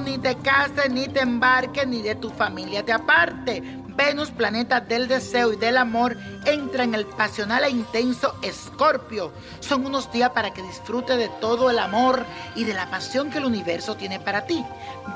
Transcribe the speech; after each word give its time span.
ni 0.00 0.18
te 0.18 0.36
cases, 0.36 0.90
ni 0.90 1.08
te 1.08 1.20
embarques, 1.20 1.86
ni 1.86 2.02
de 2.02 2.14
tu 2.14 2.30
familia 2.30 2.84
te 2.84 2.92
aparte. 2.92 3.62
Venus, 3.96 4.30
planeta 4.30 4.80
del 4.80 5.08
deseo 5.08 5.52
y 5.52 5.56
del 5.56 5.76
amor, 5.76 6.16
entra 6.46 6.84
en 6.84 6.94
el 6.94 7.04
pasional 7.04 7.64
e 7.64 7.70
intenso 7.70 8.32
Escorpio. 8.42 9.32
Son 9.58 9.84
unos 9.84 10.12
días 10.12 10.30
para 10.30 10.54
que 10.54 10.62
disfrute 10.62 11.16
de 11.16 11.28
todo 11.40 11.68
el 11.68 11.80
amor 11.80 12.24
y 12.54 12.62
de 12.62 12.74
la 12.74 12.88
pasión 12.90 13.28
que 13.28 13.38
el 13.38 13.44
universo 13.44 13.96
tiene 13.96 14.20
para 14.20 14.46
ti. 14.46 14.64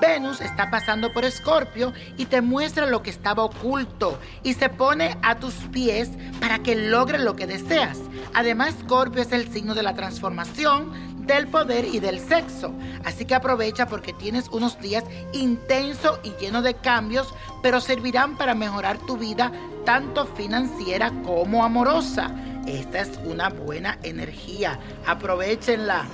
Venus 0.01 0.41
está 0.41 0.69
pasando 0.69 1.13
por 1.13 1.25
Escorpio 1.25 1.93
y 2.17 2.27
te 2.27 2.41
muestra 2.41 2.87
lo 2.87 3.05
que 3.05 3.11
estaba 3.11 3.45
oculto 3.45 4.19
y 4.43 4.55
se 4.55 4.69
pone 4.69 5.17
a 5.23 5.37
tus 5.37 5.55
pies 5.71 6.11
para 6.41 6.59
que 6.59 6.75
logre 6.75 7.21
lo 7.21 7.37
que 7.37 7.47
deseas. 7.47 7.99
Además, 8.35 8.75
Escorpio 8.75 9.23
es 9.23 9.31
el 9.31 9.53
signo 9.53 9.75
de 9.75 9.85
la 9.85 9.95
transformación 9.95 11.12
del 11.23 11.49
poder 11.49 11.85
y 11.85 12.01
del 12.01 12.21
sexo. 12.21 12.73
Así 13.05 13.25
que 13.25 13.35
aprovecha 13.35 13.87
porque 13.87 14.13
tienes 14.13 14.49
unos 14.49 14.81
días 14.81 15.05
intensos 15.33 16.21
y 16.23 16.33
llenos 16.41 16.65
de 16.65 16.75
cambios, 16.75 17.33
pero 17.63 17.81
servirán 17.81 18.37
para 18.37 18.55
mejorar 18.55 18.99
tu 18.99 19.17
vida 19.17 19.53
tanto 19.85 20.27
financiera 20.27 21.13
como 21.25 21.65
amorosa. 21.65 22.35
Esta 22.67 23.01
es 23.01 23.19
una 23.25 23.49
buena 23.49 23.99
energía. 24.03 24.79
Aprovechenla. 25.07 26.05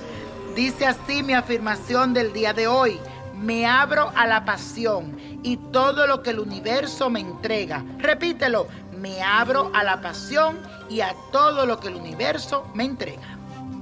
Dice 0.55 0.87
así 0.87 1.23
mi 1.23 1.33
afirmación 1.33 2.13
del 2.13 2.33
día 2.33 2.53
de 2.53 2.67
hoy. 2.67 2.99
Me 3.35 3.65
abro 3.65 4.11
a 4.15 4.27
la 4.27 4.43
pasión 4.43 5.17
y 5.43 5.57
todo 5.71 6.07
lo 6.07 6.21
que 6.21 6.31
el 6.31 6.39
universo 6.39 7.09
me 7.09 7.21
entrega. 7.21 7.85
Repítelo. 7.99 8.67
Me 8.97 9.21
abro 9.21 9.71
a 9.73 9.83
la 9.85 10.01
pasión 10.01 10.59
y 10.89 10.99
a 10.99 11.15
todo 11.31 11.65
lo 11.65 11.79
que 11.79 11.87
el 11.87 11.95
universo 11.95 12.67
me 12.73 12.83
entrega. 12.83 13.37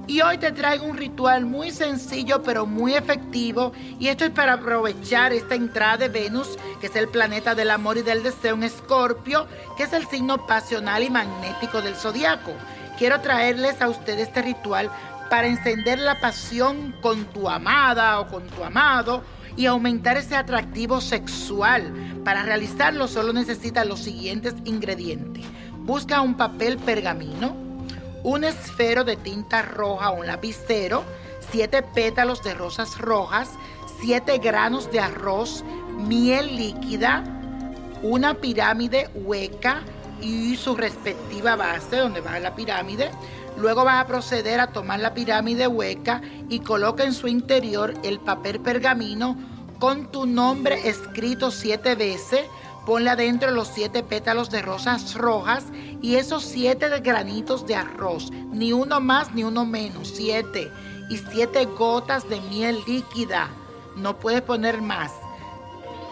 Y 0.08 0.22
hoy 0.22 0.38
te 0.38 0.52
traigo 0.52 0.86
un 0.86 0.96
ritual 0.96 1.44
muy 1.44 1.70
sencillo 1.70 2.42
pero 2.42 2.64
muy 2.64 2.94
efectivo. 2.94 3.72
Y 4.00 4.08
esto 4.08 4.24
es 4.24 4.30
para 4.30 4.54
aprovechar 4.54 5.34
esta 5.34 5.54
entrada 5.54 5.98
de 5.98 6.08
Venus, 6.08 6.56
que 6.80 6.86
es 6.86 6.96
el 6.96 7.08
planeta 7.08 7.54
del 7.54 7.70
amor 7.70 7.98
y 7.98 8.02
del 8.02 8.22
deseo 8.22 8.54
en 8.54 8.62
Escorpio, 8.62 9.46
que 9.76 9.82
es 9.82 9.92
el 9.92 10.06
signo 10.06 10.46
pasional 10.46 11.02
y 11.02 11.10
magnético 11.10 11.82
del 11.82 11.94
zodiaco. 11.94 12.52
Quiero 12.96 13.20
traerles 13.20 13.82
a 13.82 13.90
ustedes 13.90 14.28
este 14.28 14.40
ritual 14.40 14.90
para 15.28 15.46
encender 15.46 15.98
la 15.98 16.18
pasión 16.20 16.96
con 17.02 17.26
tu 17.26 17.46
amada 17.46 18.18
o 18.18 18.28
con 18.28 18.46
tu 18.46 18.64
amado 18.64 19.22
y 19.58 19.66
aumentar 19.66 20.16
ese 20.16 20.36
atractivo 20.36 21.02
sexual. 21.02 21.92
Para 22.24 22.44
realizarlo 22.44 23.08
solo 23.08 23.34
necesitas 23.34 23.86
los 23.86 24.00
siguientes 24.00 24.54
ingredientes. 24.64 25.44
Busca 25.80 26.22
un 26.22 26.34
papel 26.34 26.78
pergamino 26.78 27.67
un 28.22 28.44
esfero 28.44 29.04
de 29.04 29.16
tinta 29.16 29.62
roja 29.62 30.10
un 30.10 30.26
lapicero, 30.26 31.04
siete 31.50 31.82
pétalos 31.82 32.42
de 32.42 32.54
rosas 32.54 32.98
rojas, 32.98 33.50
siete 34.00 34.38
granos 34.38 34.90
de 34.90 35.00
arroz, 35.00 35.64
miel 35.96 36.56
líquida, 36.56 37.24
una 38.02 38.34
pirámide 38.34 39.08
hueca 39.14 39.82
y 40.20 40.56
su 40.56 40.76
respectiva 40.76 41.56
base 41.56 41.96
donde 41.96 42.20
va 42.20 42.38
la 42.38 42.54
pirámide. 42.54 43.10
Luego 43.56 43.84
vas 43.84 44.04
a 44.04 44.06
proceder 44.06 44.60
a 44.60 44.68
tomar 44.68 45.00
la 45.00 45.14
pirámide 45.14 45.66
hueca 45.66 46.20
y 46.48 46.60
coloca 46.60 47.04
en 47.04 47.12
su 47.12 47.26
interior 47.26 47.94
el 48.04 48.20
papel 48.20 48.60
pergamino 48.60 49.36
con 49.80 50.10
tu 50.10 50.26
nombre 50.26 50.88
escrito 50.88 51.50
siete 51.50 51.94
veces 51.94 52.42
Ponle 52.86 53.10
adentro 53.10 53.50
los 53.50 53.68
siete 53.68 54.02
pétalos 54.02 54.50
de 54.50 54.62
rosas 54.62 55.14
rojas 55.14 55.64
y 56.00 56.16
esos 56.16 56.44
siete 56.44 56.88
granitos 57.00 57.66
de 57.66 57.76
arroz. 57.76 58.30
Ni 58.30 58.72
uno 58.72 59.00
más 59.00 59.34
ni 59.34 59.44
uno 59.44 59.66
menos. 59.66 60.08
Siete. 60.08 60.70
Y 61.10 61.18
siete 61.18 61.66
gotas 61.66 62.28
de 62.28 62.40
miel 62.40 62.78
líquida. 62.86 63.48
No 63.96 64.18
puedes 64.18 64.42
poner 64.42 64.80
más. 64.80 65.12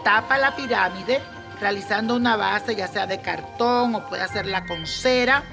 Tapa 0.03 0.37
la 0.37 0.55
pirámide 0.55 1.21
realizando 1.59 2.15
una 2.15 2.35
base 2.35 2.75
ya 2.75 2.87
sea 2.87 3.07
de 3.07 3.21
cartón 3.21 3.95
o 3.95 4.07
puede 4.07 4.23
hacerla 4.23 4.65
con 4.65 4.85
cera. 4.85 5.43